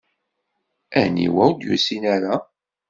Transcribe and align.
Aniwa 0.99 1.43
ur 1.47 1.53
d-yusin 1.55 2.03
ara? 2.15 2.35